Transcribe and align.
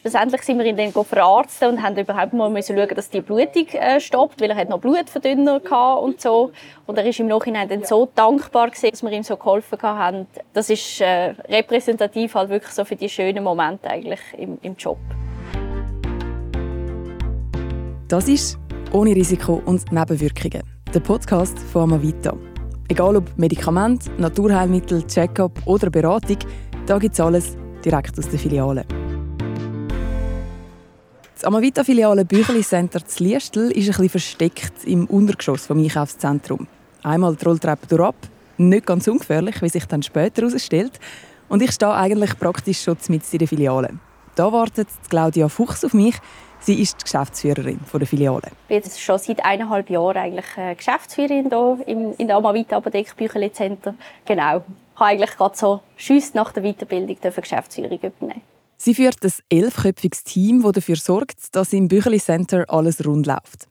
Schlussendlich 0.00 0.40
sind 0.42 0.58
wir 0.58 0.64
ihn 0.64 0.78
dann 0.78 0.92
verarzten 1.04 1.68
und 1.68 1.82
haben 1.82 1.94
überhaupt 1.94 2.32
mal 2.32 2.48
müssen 2.48 2.74
schauen, 2.74 2.88
dass 2.94 3.10
die 3.10 3.20
Blutung 3.20 3.66
äh, 3.72 4.00
stoppt, 4.00 4.40
weil 4.40 4.48
er 4.48 4.56
hat 4.56 4.70
noch 4.70 4.80
Blutverdünner 4.80 5.60
hatte 5.70 6.00
und 6.00 6.22
so. 6.22 6.52
Und 6.86 6.96
er 6.96 7.04
ist 7.04 7.20
im 7.20 7.26
Nachhinein 7.26 7.68
dann 7.68 7.84
so 7.84 8.08
dankbar 8.14 8.70
gewesen, 8.70 8.90
dass 8.92 9.02
wir 9.02 9.12
ihm 9.12 9.22
so 9.22 9.36
geholfen 9.36 9.78
haben. 9.82 10.26
Das 10.54 10.70
ist 10.70 11.02
äh, 11.02 11.34
repräsentativ 11.50 12.34
halt 12.34 12.48
wirklich 12.48 12.72
so 12.72 12.86
für 12.86 12.96
die 12.96 13.10
schönen 13.10 13.44
Momente 13.44 13.90
eigentlich 13.90 14.20
im, 14.38 14.56
im 14.62 14.74
Job. 14.76 14.96
Das 18.08 18.26
ist 18.26 18.58
«Ohne 18.92 19.14
Risiko 19.14 19.60
und 19.66 19.92
Nebenwirkungen», 19.92 20.62
der 20.94 21.00
Podcast 21.00 21.58
von 21.58 21.82
Amavita. 21.82 22.34
Egal 22.88 23.16
ob 23.16 23.36
Medikament, 23.36 24.18
Naturheilmittel, 24.18 25.06
Check-up 25.06 25.60
oder 25.66 25.90
Beratung, 25.90 26.38
da 26.86 26.98
gibt 26.98 27.12
es 27.12 27.20
alles 27.20 27.58
direkt 27.84 28.18
aus 28.18 28.30
der 28.30 28.38
Filiale. 28.38 28.86
Die 31.40 31.46
Amavita-Filiale 31.46 32.26
Bücheli 32.26 32.60
Center 32.60 33.02
zu 33.02 33.24
Liestel 33.24 33.70
ist 33.70 33.86
ein 33.86 33.86
bisschen 33.86 34.08
versteckt 34.10 34.84
im 34.84 35.06
Untergeschoss 35.06 35.68
des 35.68 35.76
Einkaufszentrums. 35.76 36.68
Einmal 37.02 37.34
die 37.34 37.44
Rolltreppe 37.46 37.86
durchab, 37.86 38.14
nicht 38.58 38.84
ganz 38.84 39.08
ungefährlich, 39.08 39.62
wie 39.62 39.70
sich 39.70 39.86
dann 39.86 40.02
später 40.02 40.42
herausstellt. 40.42 41.00
Und 41.48 41.62
ich 41.62 41.70
stehe 41.72 41.94
eigentlich 41.94 42.38
praktisch 42.38 42.82
schon 42.82 42.98
mit 43.08 43.22
in 43.32 43.38
der 43.38 43.48
Filiale. 43.48 43.94
Da 44.34 44.52
wartet 44.52 44.88
Claudia 45.08 45.48
Fuchs 45.48 45.82
auf 45.82 45.94
mich. 45.94 46.16
Sie 46.60 46.78
ist 46.78 47.00
die 47.00 47.04
Geschäftsführerin 47.04 47.80
der 47.90 48.06
Filiale. 48.06 48.42
Ich 48.44 48.68
bin 48.68 48.76
jetzt 48.76 49.00
schon 49.00 49.18
seit 49.18 49.42
eineinhalb 49.42 49.88
Jahren 49.88 50.18
eigentlich 50.18 50.58
äh, 50.58 50.74
Geschäftsführerin 50.74 51.48
hier 51.48 52.14
in 52.18 52.26
der 52.26 52.36
Amavita 52.36 52.76
Apotheke 52.76 53.14
Bücheli 53.16 53.50
Center. 53.50 53.94
Genau. 54.26 54.58
Ich 54.58 55.00
habe 55.00 55.04
eigentlich 55.06 55.34
gerade 55.38 55.56
so 55.56 55.80
schüss 55.96 56.34
nach 56.34 56.52
der 56.52 56.64
Weiterbildung 56.64 57.16
Geschäftsführung 57.18 57.98
übernehmen. 57.98 58.42
Sie 58.82 58.94
führt 58.94 59.22
ein 59.22 59.32
elfköpfiges 59.50 60.24
Team, 60.24 60.62
das 60.62 60.72
dafür 60.72 60.96
sorgt, 60.96 61.54
dass 61.54 61.74
im 61.74 61.86
Bücheli 61.86 62.18
Center 62.18 62.64
alles 62.68 63.04
rund 63.04 63.26
läuft. 63.26 63.68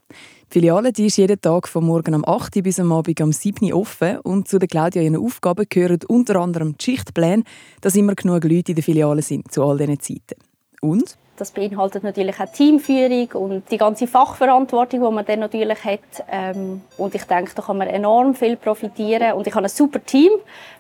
Die 0.50 0.60
Filiale 0.60 0.94
die 0.94 1.08
ist 1.08 1.18
jeden 1.18 1.42
Tag 1.42 1.68
von 1.68 1.84
morgen 1.84 2.14
um 2.14 2.24
8 2.24 2.56
Uhr 2.58 2.62
bis 2.62 2.80
am 2.80 2.92
Abend 2.92 3.20
um 3.20 3.32
7 3.32 3.72
Uhr 3.72 3.80
offen 3.80 4.20
und 4.20 4.48
zu 4.48 4.60
der 4.60 4.68
Claudia 4.68 5.02
ihren 5.02 5.18
Aufgaben 5.18 5.66
gehören 5.68 5.98
unter 6.08 6.36
anderem 6.36 6.78
die 6.78 6.86
Schichtpläne, 6.86 7.42
dass 7.82 7.96
immer 7.96 8.14
genug 8.14 8.44
Leute 8.44 8.72
in 8.72 8.76
der 8.76 8.84
Filiale 8.84 9.24
sind 9.24 9.52
zu 9.52 9.64
all 9.64 9.80
diesen 9.80 10.00
Zeiten. 10.00 10.40
Und? 10.80 11.18
Das 11.40 11.52
beinhaltet 11.52 12.04
natürlich 12.04 12.38
auch 12.38 12.52
Teamführung 12.52 13.30
und 13.32 13.72
die 13.72 13.78
ganze 13.78 14.08
Fachverantwortung, 14.08 15.02
die 15.02 15.16
man 15.16 15.26
dann 15.26 15.40
natürlich 15.40 15.82
hat. 15.86 16.00
Ähm, 16.30 16.82
und 16.98 17.16
ich 17.16 17.24
denke, 17.24 17.52
da 17.56 17.62
kann 17.62 17.78
man 17.78 17.88
enorm 17.88 18.36
viel 18.36 18.58
profitieren. 18.58 19.34
Und 19.34 19.48
ich 19.48 19.56
habe 19.56 19.66
ein 19.66 19.70
super 19.70 20.04
Team, 20.04 20.32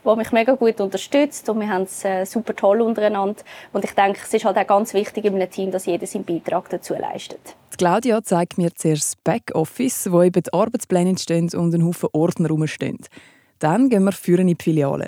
das 0.04 0.18
mich 0.18 0.32
mega 0.34 0.56
gut 0.56 0.82
unterstützt 0.82 1.48
und 1.48 1.62
wir 1.62 1.70
haben 1.70 1.84
es 1.84 2.04
äh, 2.04 2.26
super 2.26 2.54
toll 2.54 2.82
untereinander. 2.82 3.42
Und 3.72 3.86
ich 3.86 3.92
denke, 3.92 4.20
es 4.22 4.34
ist 4.34 4.44
halt 4.44 4.58
auch 4.58 4.68
ganz 4.68 4.94
wichtig 4.94 5.24
in 5.24 5.36
einem 5.36 5.50
Team, 5.50 5.72
dass 5.72 5.86
jeder 5.86 6.06
seinen 6.06 6.26
Beitrag 6.26 6.70
dazu 6.70 6.94
leistet. 6.94 7.56
Claudia 7.78 8.22
zeigt 8.22 8.58
mir 8.58 8.76
zuerst 8.76 9.14
das 9.14 9.16
Backoffice, 9.24 10.12
wo 10.12 10.22
eben 10.22 10.44
die 10.44 10.54
Arbeitspläne 10.54 11.12
entstehen 11.12 11.50
und 11.56 11.74
ein 11.74 11.86
Haufen 11.86 12.10
Ordner 12.12 12.50
rumstehen. 12.50 12.98
Dann 13.60 13.88
gehen 13.88 14.04
wir 14.04 14.12
führen 14.12 14.50
in 14.50 14.58
die 14.58 14.62
Filiale. 14.62 15.08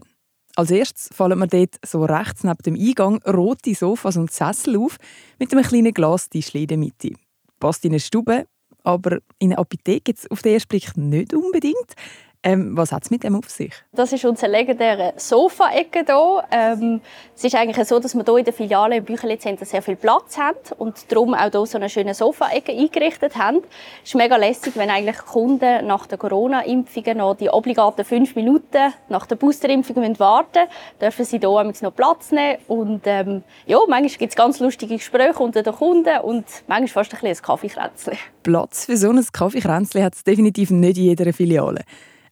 Als 0.62 0.70
erstes 0.70 1.10
fallen 1.12 1.40
mir 1.40 1.48
dort 1.48 1.80
so 1.84 2.06
rechts 2.06 2.44
neben 2.44 2.62
dem 2.64 2.76
Eingang 2.76 3.20
rote 3.24 3.74
Sofas 3.74 4.16
und 4.16 4.32
Sessel 4.32 4.78
auf 4.78 4.98
mit 5.40 5.52
einem 5.52 5.64
kleinen 5.64 5.92
Glastisch 5.92 6.54
in 6.54 6.68
der 6.68 6.78
Mitte. 6.78 7.14
Passt 7.60 7.84
in 7.84 7.94
eine 7.94 8.00
Stube, 8.00 8.46
aber 8.84 9.18
in 9.40 9.52
einer 9.52 9.58
Apotheke 9.60 10.12
jetzt 10.12 10.30
auf 10.30 10.44
den 10.44 10.54
ersten 10.54 10.68
Blick 10.68 10.96
nicht 10.96 11.34
unbedingt. 11.34 11.96
Ähm, 12.44 12.76
was 12.76 12.92
hat 12.92 13.04
es 13.04 13.12
mit 13.12 13.24
dem 13.24 13.36
auf 13.36 13.50
sich? 13.52 13.72
Das 13.92 14.12
ist 14.12 14.26
unser 14.26 14.48
legendäre 14.48 15.14
Sofa-Ecke 15.16 16.04
hier. 16.08 16.44
Ähm, 16.50 17.02
es 17.36 17.44
ist 17.44 17.54
eigentlich 17.54 17.88
so, 17.88 18.00
dass 18.00 18.16
wir 18.16 18.24
hier 18.24 18.38
in 18.38 18.46
der 18.46 18.54
Filiale 18.54 18.98
im 18.98 19.06
Bücherli-Center 19.06 19.64
sehr 19.64 19.84
viel 19.84 19.96
Platz 19.96 20.40
haben 20.40 20.58
und 20.80 21.12
darum 21.12 21.36
auch 21.36 21.52
hier 21.52 21.66
so 21.68 21.78
eine 21.78 21.88
schöne 21.88 22.16
Sofa-Ecke 22.16 22.72
eingerichtet 22.72 23.36
haben. 23.36 23.60
Es 24.02 24.10
ist 24.10 24.16
mega 24.16 24.38
lässig, 24.38 24.76
wenn 24.76 24.90
eigentlich 24.90 25.20
Kunden 25.20 25.86
nach 25.86 26.08
der 26.08 26.18
Corona-Impfung 26.18 27.18
noch 27.18 27.36
die 27.36 27.50
obligaten 27.50 28.04
fünf 28.06 28.36
Minuten 28.36 28.92
nach 29.10 29.28
der 29.28 29.36
Booster-Impfung 29.36 29.98
warten 30.18 30.62
müssen, 30.62 31.00
dürfen 31.00 31.26
sie 31.26 31.38
hier 31.38 31.74
noch 31.82 31.96
Platz 31.96 32.32
nehmen. 32.32 32.58
Und 32.68 33.02
ähm, 33.06 33.44
ja, 33.68 33.78
manchmal 33.88 34.18
gibt 34.18 34.32
es 34.32 34.36
ganz 34.36 34.60
lustige 34.60 34.98
Gespräche 34.98 35.38
unter 35.44 35.62
den 35.62 35.74
Kunden 35.74 36.20
und 36.22 36.46
manchmal 36.68 37.06
fast 37.06 37.14
ein, 37.14 37.20
bisschen 37.22 37.38
ein 37.38 37.46
Kaffeekränzchen. 37.46 38.18
Platz 38.42 38.86
für 38.86 38.98
so 38.98 39.12
ein 39.12 39.24
Kaffeekränzchen 39.32 40.04
hat 40.04 40.16
es 40.16 40.24
definitiv 40.24 40.72
nicht 40.72 40.98
in 40.98 41.04
jeder 41.04 41.32
Filiale. 41.34 41.82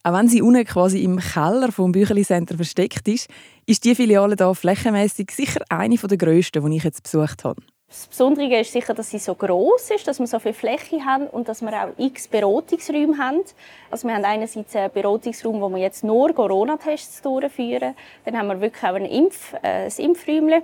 Auch 0.02 0.14
wenn 0.14 0.28
sie 0.28 0.40
unten 0.40 0.64
quasi 0.64 1.04
im 1.04 1.18
Keller 1.18 1.72
vom 1.72 1.92
Bücheli 1.92 2.24
Center 2.24 2.56
versteckt 2.56 3.06
ist, 3.06 3.28
ist 3.66 3.84
die 3.84 3.94
Filiale 3.94 4.34
da 4.34 4.54
flächenmäßig 4.54 5.30
sicher 5.30 5.60
eine 5.68 5.96
der 5.96 6.16
grössten, 6.16 6.64
die 6.64 6.76
ich 6.78 6.84
jetzt 6.84 7.02
besucht 7.02 7.44
habe. 7.44 7.60
Das 7.86 8.06
Besondere 8.06 8.60
ist 8.60 8.72
sicher, 8.72 8.94
dass 8.94 9.10
sie 9.10 9.18
so 9.18 9.34
groß 9.34 9.90
ist, 9.90 10.06
dass 10.06 10.18
wir 10.18 10.26
so 10.26 10.38
viel 10.38 10.54
Fläche 10.54 11.04
haben 11.04 11.26
und 11.26 11.48
dass 11.48 11.60
wir 11.60 11.72
auch 11.72 11.88
x 11.98 12.28
Beratungsräume 12.28 13.18
haben. 13.18 13.40
Also 13.90 14.08
wir 14.08 14.14
haben 14.14 14.24
einerseits 14.24 14.74
einen 14.74 14.90
Beratungsraum, 14.90 15.60
wo 15.60 15.68
wir 15.68 15.78
jetzt 15.78 16.02
nur 16.02 16.32
Corona-Tests 16.32 17.20
durchführen. 17.20 17.94
Dann 18.24 18.38
haben 18.38 18.46
wir 18.46 18.60
wirklich 18.60 18.84
auch 18.84 18.94
ein, 18.94 19.04
Impf, 19.04 19.52
äh, 19.62 19.86
ein 19.86 19.92
Impfräumchen 19.98 20.62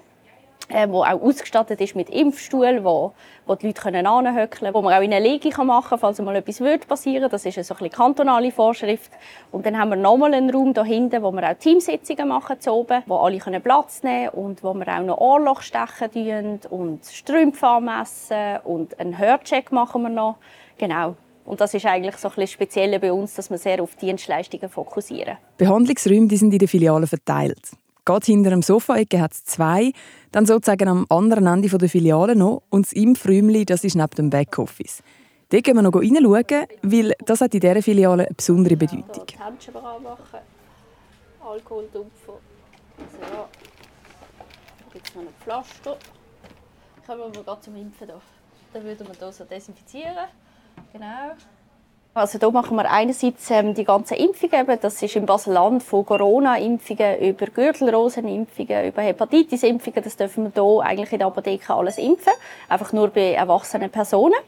äh, 0.69 0.88
wo 0.88 1.03
auch 1.03 1.21
ausgestattet 1.21 1.81
ist 1.81 1.94
mit 1.94 2.10
Impfstuhl, 2.10 2.82
wo, 2.82 3.12
wo 3.47 3.54
die 3.54 3.69
Leute 3.69 3.81
können 3.81 4.06
anhöckeln, 4.06 4.75
wo 4.75 4.82
man 4.82 4.94
auch 4.94 5.03
in 5.03 5.12
eine 5.12 5.38
machen 5.65 5.88
kann, 5.91 5.99
falls 5.99 6.21
mal 6.21 6.37
etwas 6.37 6.60
wird 6.60 6.88
passieren. 6.88 7.31
Das 7.31 7.44
ist 7.44 7.56
eine 7.56 7.65
so 7.65 7.75
ein 7.78 7.91
kantonale 7.91 8.50
Vorschrift. 8.50 9.10
Und 9.53 9.66
dann 9.66 9.78
haben 9.78 9.91
wir 9.91 9.97
nochmal 9.97 10.34
einen 10.34 10.50
Raum 10.50 10.75
da 10.75 10.84
hinten, 10.84 11.22
wo 11.22 11.31
wir 11.32 11.49
auch 11.49 11.54
Teamsitzungen 11.54 12.28
machen 12.28 12.60
zu 12.60 12.72
oben, 12.72 13.03
wo 13.06 13.16
alle 13.16 13.38
können 13.38 13.62
Platz 13.62 14.03
nehmen 14.03 14.31
und 14.31 14.62
wo 14.62 14.75
wir 14.75 14.88
auch 14.88 15.03
noch 15.03 15.19
Ohrloch 15.19 15.62
stechen 15.62 16.10
tun 16.12 16.60
und 16.71 17.04
Strümpfe 17.04 17.66
anmessen 17.66 18.59
und 18.65 18.98
einen 18.98 19.19
Hörcheck 19.19 19.72
machen 19.72 20.03
wir 20.03 20.10
noch. 20.10 20.37
Genau. 20.78 21.16
Und 21.44 21.60
das 21.60 21.75
ist 21.75 21.87
eigentlich 21.87 22.16
so 22.16 22.28
ein 22.37 22.47
speziell 22.47 22.98
bei 22.98 23.12
uns, 23.12 23.34
dass 23.34 23.50
wir 23.50 23.59
sehr 23.59 23.81
auf 23.81 23.94
Dienstleistungen 23.94 24.69
fokussieren. 24.69 25.37
Behandlungsräume 25.56 26.27
die 26.27 26.37
sind 26.37 26.53
in 26.53 26.59
den 26.59 26.69
Filialen 26.69 27.06
verteilt. 27.06 27.71
Gerade 28.06 28.24
hinter 28.24 28.50
dem 28.50 28.62
Sofa-Ecke 28.62 29.20
hat 29.20 29.32
es 29.32 29.44
zwei, 29.44 29.92
dann 30.30 30.46
sozusagen 30.46 30.88
am 30.88 31.06
anderen 31.08 31.46
Ende 31.48 31.68
der 31.68 31.88
Filiale 31.88 32.36
noch 32.36 32.62
und 32.70 32.86
das 32.86 32.92
Impfräumchen, 32.92 33.66
das 33.66 33.82
ist 33.82 33.96
neben 33.96 34.10
dem 34.10 34.30
Backoffice. 34.30 35.02
Dort 35.48 35.64
gehen 35.64 35.74
wir 35.74 35.82
noch 35.82 35.92
reinschauen, 35.92 36.66
weil 36.82 37.14
das 37.24 37.40
hat 37.40 37.52
in 37.54 37.60
dieser 37.60 37.82
Filiale 37.82 38.26
eine 38.26 38.34
besondere 38.34 38.76
Bedeutung. 38.76 39.26
Ja, 39.36 39.46
Händchen 39.46 39.74
machen, 39.74 40.40
Alkohol 41.44 41.88
dumpfen. 41.92 42.34
Also 42.98 43.18
da 43.32 43.48
gibt 44.92 45.08
es 45.08 45.14
noch 45.16 45.22
ein 45.22 45.28
Pflaster. 45.42 45.96
Kommen 47.06 47.34
wir 47.34 47.42
gerade 47.42 47.60
zum 47.60 47.76
Impfen. 47.76 48.06
Hier. 48.06 48.20
Dann 48.72 48.84
würden 48.84 49.06
wir 49.08 49.14
hier 49.14 49.32
so 49.32 49.44
desinfizieren. 49.44 50.28
Genau. 50.92 51.32
Also 52.16 52.38
hier 52.38 52.50
machen 52.50 52.78
wir 52.78 52.91
einerseits 52.91 53.50
ähm, 53.50 53.75
die 53.75 53.84
ganzen 53.84 54.15
Impfungen, 54.15 54.66
das 54.81 55.03
ist 55.03 55.16
im 55.16 55.27
Baselland 55.27 55.82
von 55.82 56.06
Corona-Impfungen 56.06 57.19
über 57.19 57.44
Gürtelrosenimpfungen, 57.44 58.87
über 58.87 59.03
Hepatitis-Impfungen, 59.03 60.03
das 60.03 60.16
dürfen 60.16 60.44
wir 60.44 60.53
hier 60.54 60.82
eigentlich 60.82 61.12
in 61.12 61.19
der 61.19 61.27
Apotheke 61.27 61.75
alles 61.75 61.99
impfen, 61.99 62.32
einfach 62.71 62.94
nur 62.94 63.09
bei 63.09 63.34
erwachsenen 63.34 63.91
Personen. 63.91 64.38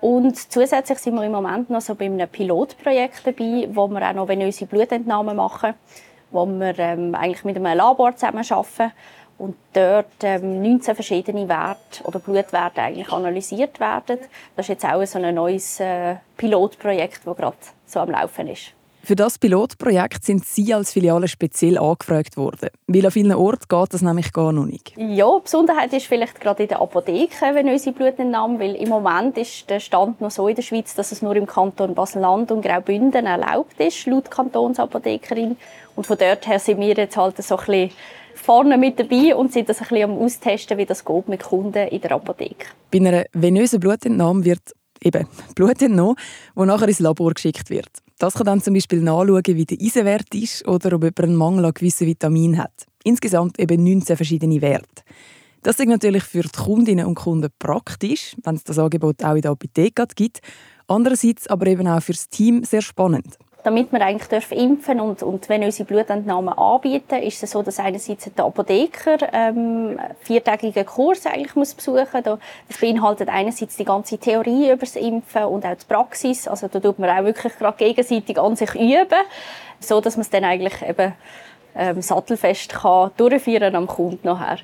Und 0.00 0.50
zusätzlich 0.50 0.98
sind 0.98 1.16
wir 1.16 1.24
im 1.24 1.32
Moment 1.32 1.68
noch 1.68 1.82
so 1.82 1.94
bei 1.94 2.06
einem 2.06 2.26
Pilotprojekt 2.26 3.26
dabei, 3.26 3.68
wo 3.70 3.86
wir 3.88 4.08
auch 4.08 4.14
noch 4.14 4.28
venöse 4.28 4.64
Blutentnahmen 4.64 5.36
machen, 5.36 5.74
wo 6.30 6.46
wir 6.46 6.78
ähm, 6.78 7.14
eigentlich 7.14 7.44
mit 7.44 7.56
einem 7.56 7.76
Labor 7.76 8.16
zusammen 8.16 8.46
arbeiten 8.48 8.92
und 9.38 9.56
dort 9.72 10.06
ähm, 10.22 10.62
19 10.62 10.94
verschiedene 10.94 11.48
Werte 11.48 12.04
oder 12.04 12.18
Blutwerte 12.18 12.82
eigentlich 12.82 13.10
analysiert 13.10 13.80
werden. 13.80 14.18
Das 14.56 14.66
ist 14.66 14.68
jetzt 14.68 14.84
auch 14.84 15.04
so 15.04 15.18
ein 15.18 15.34
neues 15.34 15.80
äh, 15.80 16.16
Pilotprojekt, 16.36 17.20
das 17.24 17.36
gerade 17.36 17.56
so 17.86 18.00
am 18.00 18.10
Laufen 18.10 18.48
ist. 18.48 18.74
Für 19.04 19.16
das 19.16 19.38
Pilotprojekt 19.38 20.24
sind 20.24 20.46
Sie 20.46 20.72
als 20.72 20.92
Filiale 20.92 21.28
speziell 21.28 21.76
angefragt 21.76 22.38
worden, 22.38 22.70
weil 22.86 23.04
an 23.04 23.10
vielen 23.10 23.34
Orten 23.34 23.66
geht 23.68 23.92
das 23.92 24.00
nämlich 24.00 24.32
gar 24.32 24.50
noch 24.50 24.64
nicht. 24.64 24.94
Ja, 24.96 25.30
die 25.36 25.42
Besonderheit 25.42 25.92
ist 25.92 26.06
vielleicht 26.06 26.40
gerade 26.40 26.62
in 26.62 26.70
der 26.70 26.80
Apotheke, 26.80 27.52
wenn 27.52 27.68
unsere 27.68 27.94
Blutentnahme, 27.94 28.58
weil 28.58 28.74
im 28.76 28.88
Moment 28.88 29.36
ist 29.36 29.68
der 29.68 29.80
Stand 29.80 30.22
noch 30.22 30.30
so 30.30 30.48
in 30.48 30.54
der 30.54 30.62
Schweiz, 30.62 30.94
dass 30.94 31.12
es 31.12 31.20
nur 31.20 31.36
im 31.36 31.44
Kanton 31.44 31.94
Basel-Land 31.94 32.50
und 32.50 32.62
Graubünden 32.62 33.26
erlaubt 33.26 33.78
ist, 33.78 34.06
laut 34.06 34.30
Kantonsapothekerin. 34.30 35.58
Und 35.96 36.06
von 36.06 36.16
dort 36.16 36.46
her 36.46 36.58
sind 36.58 36.80
wir 36.80 36.94
jetzt 36.94 37.18
halt 37.18 37.36
so 37.42 37.58
ein 37.58 37.66
bisschen 37.66 37.90
vorne 38.44 38.76
mit 38.76 38.98
dabei 38.98 39.34
und 39.34 39.52
sind 39.52 39.68
das 39.68 39.80
ein 39.80 39.88
bisschen 39.88 40.10
am 40.10 40.18
Austesten, 40.18 40.76
wie 40.76 40.84
das 40.84 41.04
geht 41.04 41.28
mit 41.28 41.42
Kunden 41.42 41.88
in 41.88 42.00
der 42.00 42.12
Apotheke. 42.12 42.66
Bei 42.90 42.98
einer 42.98 43.24
venösen 43.32 43.80
Blutentnahme 43.80 44.44
wird 44.44 44.72
eben 45.02 45.26
Blut 45.54 45.80
entnommen, 45.80 46.16
das 46.54 46.66
nachher 46.66 46.88
ins 46.88 47.00
Labor 47.00 47.32
geschickt 47.32 47.70
wird. 47.70 47.88
Das 48.18 48.34
kann 48.34 48.46
dann 48.46 48.60
zum 48.60 48.74
Beispiel 48.74 49.00
nachschauen, 49.00 49.42
wie 49.46 49.64
der 49.64 49.78
Eisenwert 49.80 50.34
ist 50.34 50.66
oder 50.68 50.94
ob 50.94 51.02
jemand 51.02 51.20
einen 51.20 51.36
Mangel 51.36 51.64
an 51.64 51.74
gewissen 51.74 52.06
Vitaminen 52.06 52.58
hat. 52.58 52.86
Insgesamt 53.02 53.58
eben 53.58 53.82
19 53.82 54.16
verschiedene 54.16 54.60
Werte. 54.60 55.02
Das 55.62 55.78
ist 55.78 55.88
natürlich 55.88 56.24
für 56.24 56.42
die 56.42 56.50
Kundinnen 56.50 57.06
und 57.06 57.14
Kunden 57.14 57.50
praktisch, 57.58 58.36
wenn 58.44 58.56
es 58.56 58.64
das 58.64 58.78
Angebot 58.78 59.24
auch 59.24 59.34
in 59.34 59.40
der 59.40 59.52
Apotheke 59.52 60.06
gibt. 60.14 60.40
Andererseits 60.86 61.46
aber 61.46 61.66
eben 61.66 61.88
auch 61.88 62.02
für 62.02 62.12
das 62.12 62.28
Team 62.28 62.64
sehr 62.64 62.82
spannend. 62.82 63.38
Damit 63.64 63.92
wir 63.92 64.00
eigentlich 64.02 64.28
dürfen 64.28 64.58
impfen 64.58 65.00
und, 65.00 65.22
und 65.22 65.48
wenn 65.48 65.64
unsere 65.64 65.86
Blutentnahmen 65.86 66.52
anbieten, 66.52 67.22
ist 67.22 67.42
es 67.42 67.50
so, 67.50 67.62
dass 67.62 67.80
einerseits 67.80 68.30
der 68.32 68.44
Apotheker 68.44 69.16
ähm, 69.32 69.98
viertägige 70.20 70.84
Kurs 70.84 71.24
eigentlich 71.24 71.56
muss 71.56 71.74
besuchen. 71.74 72.22
Das 72.22 72.78
beinhaltet 72.78 73.30
einerseits 73.30 73.76
die 73.76 73.86
ganze 73.86 74.18
Theorie 74.18 74.66
über 74.66 74.76
das 74.76 74.96
Impfen 74.96 75.44
und 75.44 75.64
auch 75.64 75.74
die 75.74 75.86
Praxis. 75.88 76.46
Also 76.46 76.68
da 76.68 76.78
tut 76.78 76.98
man 76.98 77.08
auch 77.08 77.24
wirklich 77.24 77.56
gerade 77.58 77.78
gegenseitig 77.78 78.38
an 78.38 78.54
sich 78.54 78.74
üben, 78.74 79.24
so 79.80 80.02
dass 80.02 80.16
man 80.16 80.22
es 80.22 80.30
dann 80.30 80.44
eigentlich 80.44 80.82
eben 80.86 81.14
ähm, 81.74 82.02
sattelfest 82.02 82.70
kann 82.70 83.12
durchführen 83.16 83.74
am 83.74 83.86
Kunden 83.86 84.20
nachher. 84.24 84.58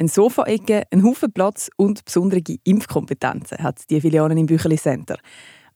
Ein 0.00 0.08
Sofa-Ecke, 0.08 0.84
ein 0.92 1.02
Haufen 1.02 1.32
Platz 1.32 1.70
und 1.76 2.04
besondere 2.04 2.42
Impfkompetenzen 2.62 3.58
hat 3.58 3.90
die 3.90 4.00
Filiale 4.00 4.38
im 4.38 4.46
Bücheli 4.46 4.76
Center. 4.76 5.16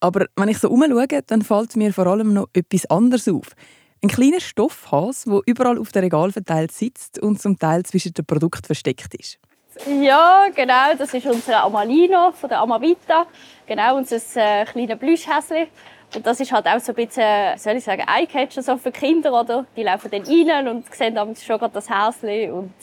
Aber 0.02 0.26
wenn 0.34 0.48
ich 0.48 0.58
so 0.58 0.68
umschaue, 0.68 1.22
dann 1.28 1.42
fällt 1.42 1.76
mir 1.76 1.92
vor 1.92 2.08
allem 2.08 2.34
noch 2.34 2.48
etwas 2.52 2.86
anderes 2.86 3.28
auf. 3.28 3.54
Ein 4.02 4.08
kleiner 4.08 4.40
Stoffhas, 4.40 5.24
der 5.24 5.40
überall 5.46 5.78
auf 5.78 5.92
dem 5.92 6.02
Regal 6.02 6.32
verteilt 6.32 6.72
sitzt 6.72 7.20
und 7.20 7.40
zum 7.40 7.56
Teil 7.56 7.84
zwischen 7.84 8.12
den 8.12 8.26
Produkten 8.26 8.64
versteckt 8.64 9.14
ist. 9.14 9.38
Ja, 9.86 10.46
genau. 10.56 10.94
Das 10.98 11.14
ist 11.14 11.24
unser 11.24 11.62
Amalino 11.62 12.32
von 12.32 12.48
der 12.48 12.58
Amavita. 12.58 13.26
Genau, 13.64 13.96
unser 13.96 14.16
äh, 14.34 14.64
kleines 14.64 14.98
Plüschhäschen. 14.98 15.68
Und 16.16 16.26
das 16.26 16.40
ist 16.40 16.50
halt 16.50 16.66
auch 16.66 16.80
so 16.80 16.90
ein 16.90 16.96
bisschen, 16.96 17.56
soll 17.56 17.76
ich 17.76 17.84
sagen, 17.84 18.02
Eyecatcher 18.08 18.60
so 18.60 18.76
für 18.76 18.90
Kinder, 18.90 19.32
oder? 19.40 19.66
Die 19.76 19.84
laufen 19.84 20.10
dann 20.10 20.22
rein 20.22 20.66
und 20.66 20.92
sehen 20.92 21.14
dann 21.14 21.36
schon 21.36 21.58
gerade 21.58 21.74
das 21.74 21.88
Häschen 21.88 22.50
und 22.52 22.74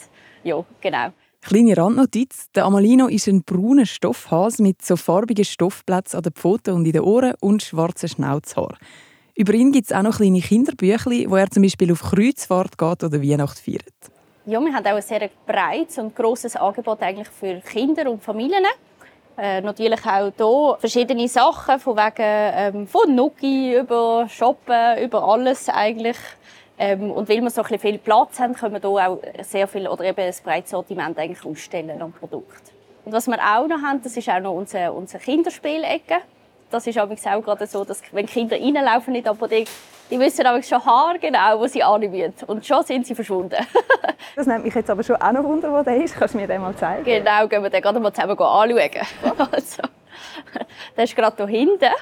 ja, 0.42 0.64
genau. 0.80 1.12
Kleine 1.42 1.76
Randnotiz: 1.76 2.50
Der 2.54 2.66
Amalino 2.66 3.06
ist 3.06 3.26
ein 3.26 3.42
brauner 3.42 3.86
Stoffhas 3.86 4.58
mit 4.58 4.82
so 4.84 4.96
farbigen 4.96 5.44
Stoffplätzen 5.44 6.18
an 6.18 6.22
den 6.22 6.32
Pfoten 6.32 6.74
und 6.74 6.84
in 6.84 6.92
den 6.92 7.02
Ohren 7.02 7.34
und 7.40 7.62
schwarzen 7.62 8.10
Schnauzhaar. 8.10 8.76
Über 9.34 9.54
ihn 9.54 9.72
gibt 9.72 9.90
es 9.90 9.96
auch 9.96 10.02
noch 10.02 10.18
kleine 10.18 10.40
Kinderbücher, 10.40 11.10
wo 11.30 11.36
er 11.36 11.50
zum 11.50 11.62
Beispiel 11.62 11.90
auf 11.92 12.02
Kreuzfahrt 12.02 12.76
geht 12.76 13.04
oder 13.04 13.22
Weihnacht 13.22 13.58
feiert. 13.58 13.94
Ja, 14.44 14.60
wir 14.60 14.72
haben 14.72 14.86
auch 14.86 14.96
ein 14.96 15.02
sehr 15.02 15.30
breites 15.46 15.96
und 15.98 16.14
grosses 16.14 16.56
Angebot 16.56 17.00
eigentlich 17.00 17.28
für 17.28 17.60
Kinder 17.60 18.10
und 18.10 18.22
Familien. 18.22 18.64
Äh, 19.38 19.62
natürlich 19.62 20.04
auch 20.04 20.30
hier 20.36 20.76
verschiedene 20.78 21.26
Sachen, 21.26 21.80
von, 21.80 21.96
wegen, 21.96 22.14
ähm, 22.18 22.86
von 22.86 23.14
Nuki 23.14 23.78
über 23.78 24.28
Shoppen, 24.28 24.98
über 25.02 25.24
alles 25.24 25.70
eigentlich. 25.70 26.18
Ähm, 26.82 27.10
und 27.10 27.28
weil 27.28 27.42
wir 27.42 27.50
so 27.50 27.62
ein 27.62 27.78
viel 27.78 27.98
Platz 27.98 28.40
haben, 28.40 28.54
können 28.54 28.72
wir 28.72 28.80
hier 28.80 29.10
auch 29.10 29.20
sehr 29.42 29.68
viel 29.68 29.86
oder 29.86 30.02
eben 30.02 30.18
ein 30.18 30.34
breites 30.42 30.70
Sortiment 30.70 31.18
eigentlich 31.18 31.44
ausstellen 31.44 32.00
an 32.00 32.10
Produkten. 32.10 32.70
Und 33.04 33.12
was 33.12 33.26
wir 33.26 33.36
auch 33.38 33.66
noch 33.66 33.82
haben, 33.82 34.00
das 34.02 34.16
ist 34.16 34.30
auch 34.30 34.40
noch 34.40 34.54
unsere, 34.54 34.90
unsere 34.90 35.22
Kinderspielecke. 35.22 36.16
Das 36.70 36.86
ist 36.86 36.98
auch 36.98 37.06
gerade 37.42 37.66
so, 37.66 37.84
dass 37.84 38.02
wenn 38.12 38.24
Kinder 38.24 38.56
reinlaufen 38.56 39.14
in 39.14 39.22
die 39.22 39.28
Apotheke, 39.28 39.70
die 40.10 40.18
wissen 40.18 40.46
aber 40.46 40.62
schon 40.62 40.82
haargenau, 40.82 41.60
wo 41.60 41.66
sie 41.66 41.82
annehmen. 41.82 42.32
Und 42.46 42.64
schon 42.64 42.82
sind 42.82 43.06
sie 43.06 43.14
verschwunden. 43.14 43.58
das 44.36 44.46
nimmt 44.46 44.64
mich 44.64 44.74
jetzt 44.74 44.88
aber 44.88 45.02
schon 45.02 45.16
auch 45.16 45.32
noch 45.32 45.44
wunder, 45.44 45.70
wo 45.70 45.82
der 45.82 46.02
ist. 46.02 46.16
Kannst 46.16 46.32
du 46.32 46.38
mir 46.38 46.46
den 46.46 46.62
mal 46.62 46.74
zeigen? 46.76 47.04
Genau, 47.04 47.46
gehen 47.46 47.62
wir 47.62 47.68
den 47.68 47.82
gerade 47.82 48.00
mal 48.00 48.10
zusammen 48.10 48.38
anschauen. 48.38 49.06
also, 49.52 49.82
der 50.96 51.04
ist 51.04 51.14
gerade 51.14 51.46
hier 51.46 51.58
hinten. 51.58 51.92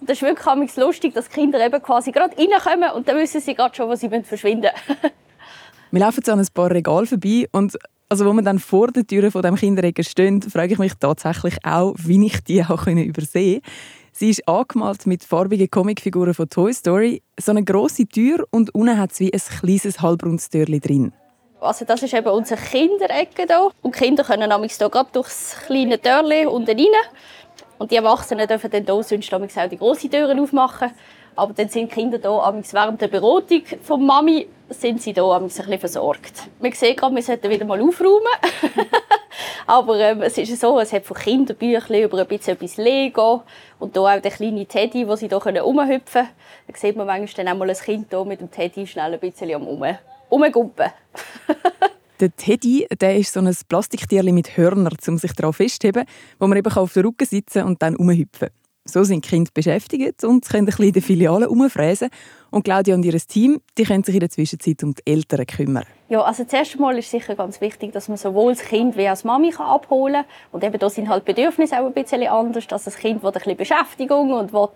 Das 0.00 0.16
ist 0.16 0.22
wirklich 0.22 0.76
lustig, 0.76 1.14
dass 1.14 1.28
Kinder 1.28 1.64
eben 1.64 1.82
quasi 1.82 2.10
gerade 2.10 2.36
reinkommen 2.36 2.90
und 2.92 3.08
dann 3.08 3.18
wissen 3.18 3.40
sie 3.40 3.54
gerade 3.54 3.74
schon, 3.74 3.88
wo 3.88 3.94
sie 3.94 4.08
verschwinden 4.08 4.70
müssen. 4.88 5.00
wir 5.90 6.00
laufen 6.00 6.16
jetzt 6.16 6.28
an 6.30 6.40
ein 6.40 6.46
paar 6.52 6.70
Regalen 6.70 7.06
vorbei 7.06 7.46
und 7.52 7.76
also, 8.12 8.26
wo 8.26 8.32
wir 8.32 8.42
dann 8.42 8.58
vor 8.58 8.88
der 8.88 9.06
Tür 9.06 9.30
von 9.30 9.42
dem 9.42 9.54
Kinderecke 9.54 10.02
stehen, 10.02 10.42
frage 10.42 10.72
ich 10.72 10.80
mich 10.80 10.94
tatsächlich 10.98 11.54
auch, 11.64 11.94
wie 11.96 12.26
ich 12.26 12.42
die 12.42 12.64
auch 12.68 12.88
übersehen 12.88 13.62
konnte. 13.62 13.70
Sie 14.12 14.30
ist 14.30 14.48
angemalt 14.48 15.06
mit 15.06 15.22
farbigen 15.22 15.70
Comicfiguren 15.70 16.34
von 16.34 16.48
Toy 16.48 16.74
Story. 16.74 17.22
So 17.38 17.52
eine 17.52 17.62
grosse 17.62 18.06
Tür 18.06 18.44
und 18.50 18.74
unten 18.74 18.98
hat 18.98 19.12
es 19.12 19.20
wie 19.20 19.32
ein 19.32 19.40
kleines 19.40 20.02
halbrundes 20.02 20.50
Türchen 20.50 20.80
drin. 20.80 21.12
Also 21.60 21.84
das 21.84 22.02
ist 22.02 22.12
eben 22.12 22.28
unsere 22.28 22.60
Kinderecke 22.60 23.44
hier. 23.46 23.70
Und 23.82 23.94
die 23.94 23.98
Kinder 24.00 24.24
können 24.24 24.48
nämlich 24.48 24.72
hier 24.72 24.88
gerade 24.88 25.10
durchs 25.12 25.54
kleine 25.66 26.00
Türchen 26.00 26.48
unten 26.48 26.76
rein. 26.76 26.86
Und 27.80 27.90
die 27.90 27.96
Erwachsenen 27.96 28.46
dürfen 28.46 28.70
dann 28.70 28.84
hier 28.84 29.02
sonst 29.02 29.32
auch 29.32 29.40
die 29.66 29.78
grossen 29.78 30.10
Türen 30.10 30.38
aufmachen. 30.38 30.90
Aber 31.34 31.54
dann 31.54 31.70
sind 31.70 31.90
die 31.90 31.94
Kinder 31.94 32.18
hier 32.20 32.62
während 32.74 33.00
der 33.00 33.08
Beratung 33.08 33.62
von 33.80 34.04
Mami 34.04 34.48
sind 34.68 35.00
sie 35.00 35.14
hier 35.14 35.24
ein 35.24 35.44
bisschen 35.44 35.78
versorgt. 35.78 36.50
Man 36.60 36.72
sieht 36.72 36.98
gerade, 36.98 37.14
wir 37.14 37.22
sollten 37.22 37.48
wieder 37.48 37.64
mal 37.64 37.80
aufräumen. 37.80 38.20
Aber 39.66 39.98
ähm, 39.98 40.20
es 40.20 40.36
ist 40.36 40.60
so, 40.60 40.78
es 40.78 40.92
hat 40.92 41.06
von 41.06 41.16
Kinderbüchern 41.16 42.02
über 42.02 42.18
ein 42.18 42.26
bisschen 42.26 42.52
etwas 42.52 42.76
Lego 42.76 43.44
und 43.78 43.94
hier 43.94 44.02
auch 44.02 44.20
der 44.20 44.30
kleine 44.30 44.66
Teddy, 44.66 45.08
wo 45.08 45.16
sie 45.16 45.28
hier 45.28 45.40
herumhüpfen 45.42 46.02
können. 46.12 46.28
Da 46.66 46.76
sieht 46.76 46.96
man 46.96 47.06
manchmal 47.06 47.46
dann 47.46 47.54
auch 47.54 47.58
mal 47.60 47.70
ein 47.70 47.76
Kind 47.76 48.08
hier 48.10 48.24
mit 48.26 48.42
dem 48.42 48.50
Teddy 48.50 48.86
schnell 48.86 49.14
ein 49.14 49.20
bisschen 49.20 49.54
am 49.54 49.66
Rumgumpen. 50.30 50.92
Der 52.20 52.36
Teddy 52.36 52.86
der 53.00 53.16
ist 53.16 53.32
so 53.32 53.40
ein 53.40 53.56
Plastiktierchen 53.68 54.34
mit 54.34 54.54
Hörnern, 54.56 54.94
um 55.08 55.16
sich 55.16 55.32
darauf 55.32 55.56
festzuheben, 55.56 56.04
wo 56.38 56.46
man 56.46 56.58
eben 56.58 56.70
auf 56.70 56.92
den 56.92 57.06
Rücken 57.06 57.26
sitzen 57.26 57.64
und 57.64 57.80
dann 57.80 57.96
umhüpfen 57.96 58.48
kann. 58.48 58.56
So 58.84 59.04
sind 59.04 59.24
die 59.24 59.28
Kinder 59.30 59.50
beschäftigt 59.54 60.22
und 60.24 60.46
können 60.46 60.64
ein 60.64 60.66
bisschen 60.66 60.86
in 60.86 60.92
der 60.92 61.02
Filiale 61.02 61.44
herumfräsen. 61.46 62.10
Und 62.50 62.64
Claudia 62.64 62.94
und 62.94 63.04
ihr 63.04 63.18
Team 63.20 63.60
die 63.78 63.84
können 63.84 64.02
sich 64.02 64.14
in 64.14 64.20
der 64.20 64.30
Zwischenzeit 64.30 64.82
um 64.82 64.94
die 64.94 65.10
Eltern 65.10 65.46
kümmern. 65.46 65.84
Ja, 66.08 66.22
also 66.22 66.42
zuerst 66.42 66.74
einmal 66.74 66.98
ist 66.98 67.08
sicher 67.08 67.36
ganz 67.36 67.60
wichtig, 67.60 67.92
dass 67.92 68.08
man 68.08 68.16
sowohl 68.16 68.52
das 68.52 68.64
Kind 68.64 68.96
wie 68.96 69.08
auch 69.08 69.16
die 69.16 69.26
Mami 69.28 69.54
abholen 69.56 70.24
kann. 70.24 70.50
Und 70.50 70.64
eben 70.64 70.76
da 70.76 70.90
sind 70.90 71.08
halt 71.08 71.24
Bedürfnisse 71.24 71.80
auch 71.80 71.86
ein 71.86 71.92
bisschen 71.92 72.26
anders, 72.26 72.66
dass 72.66 72.82
das 72.82 72.96
Kind 72.96 73.22
will 73.22 73.30
ein 73.30 73.34
bisschen 73.34 73.56
Beschäftigung 73.56 74.32
und 74.32 74.52
will, 74.52 74.68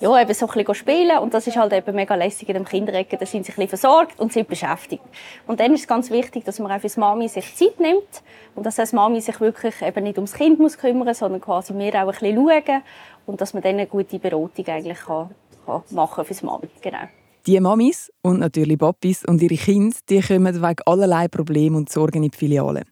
ja, 0.00 0.20
eben 0.20 0.34
so 0.34 0.46
ein 0.46 0.52
bisschen 0.52 0.74
spielen 0.74 1.18
Und 1.20 1.32
das 1.32 1.46
ist 1.46 1.56
halt 1.56 1.72
eben 1.72 1.96
mega 1.96 2.14
lässig 2.14 2.50
in 2.50 2.54
dem 2.56 2.66
Kinderecke. 2.66 3.16
Da 3.16 3.24
sind 3.24 3.46
sie 3.46 3.52
ein 3.52 3.56
bisschen 3.56 3.68
versorgt 3.68 4.20
und 4.20 4.34
sind 4.34 4.48
beschäftigt. 4.48 5.02
Und 5.46 5.60
dann 5.60 5.72
ist 5.72 5.80
es 5.80 5.88
ganz 5.88 6.10
wichtig, 6.10 6.44
dass 6.44 6.58
man 6.58 6.70
auch 6.70 6.80
für 6.82 6.88
die 6.88 7.00
Mami 7.00 7.26
sich 7.28 7.56
Zeit 7.56 7.80
nimmt. 7.80 8.22
Und 8.54 8.66
dass 8.66 8.76
die 8.76 8.94
Mami 8.94 9.22
sich 9.22 9.40
wirklich 9.40 9.80
eben 9.80 10.04
nicht 10.04 10.18
ums 10.18 10.34
Kind 10.34 10.58
muss 10.58 10.76
kümmern 10.76 11.14
sondern 11.14 11.40
quasi 11.40 11.72
mehr 11.72 11.94
auch 11.94 12.12
ein 12.12 12.18
bisschen 12.18 12.36
schauen. 12.36 12.82
Und 13.24 13.40
dass 13.40 13.54
man 13.54 13.62
dann 13.62 13.76
eine 13.76 13.86
gute 13.86 14.18
Beratung 14.18 14.66
eigentlich 14.66 15.00
kann, 15.00 15.30
kann 15.64 15.82
machen 15.88 16.22
für 16.26 16.34
die 16.34 16.44
Mami. 16.44 16.68
Genau. 16.82 17.08
Die 17.46 17.58
Mamis 17.58 18.08
und 18.22 18.38
natürlich 18.38 18.78
Papis 18.78 19.24
und 19.24 19.42
ihre 19.42 19.56
Kinder 19.56 19.96
die 20.08 20.20
kommen 20.20 20.62
wegen 20.62 20.82
allerlei 20.86 21.26
Problemen 21.26 21.74
und 21.74 21.90
Sorgen 21.90 22.22
in 22.22 22.30
die 22.30 22.38
Filiale. 22.38 22.84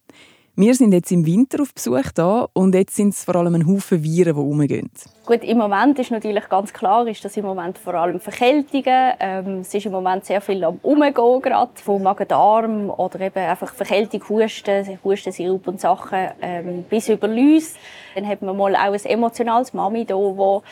Wir 0.61 0.75
sind 0.75 0.93
jetzt 0.93 1.11
im 1.11 1.25
Winter 1.25 1.63
auf 1.63 1.73
Besuch 1.73 2.13
da 2.15 2.47
und 2.53 2.75
jetzt 2.75 2.95
sind 2.95 3.15
es 3.15 3.25
vor 3.25 3.37
allem 3.37 3.55
ein 3.55 3.67
Haufen 3.67 4.05
Viren, 4.05 4.35
die 4.35 4.41
rumgehen. 4.43 4.91
Gut, 5.25 5.43
im 5.43 5.57
Moment 5.57 5.99
ist 5.99 6.11
natürlich 6.11 6.47
ganz 6.51 6.71
klar, 6.75 7.07
ist 7.07 7.25
das 7.25 7.35
im 7.39 7.47
Moment 7.47 7.79
vor 7.79 7.95
allem 7.95 8.21
Verkältungen. 8.21 9.15
Ähm, 9.21 9.61
es 9.61 9.73
ist 9.73 9.87
im 9.87 9.93
Moment 9.93 10.27
sehr 10.27 10.43
viel 10.43 10.63
am 10.63 10.79
Umgehen 10.83 11.15
gerade, 11.15 11.71
von 11.77 12.03
Magen-Darm 12.03 12.91
oder 12.91 13.21
eben 13.23 13.39
einfach 13.39 13.73
Verkältung, 13.73 14.23
Husten, 14.29 14.99
Hustensirup 15.03 15.67
und 15.67 15.81
Sachen 15.81 16.29
ähm, 16.43 16.85
bis 16.91 17.09
über 17.09 17.27
Läuse. 17.27 17.77
Dann 18.15 18.29
hat 18.29 18.43
man 18.43 18.55
mal 18.55 18.77
auch 18.77 18.93
ein 18.93 19.05
emotionales 19.07 19.73
Mami 19.73 20.05
da, 20.05 20.15
wo 20.15 20.63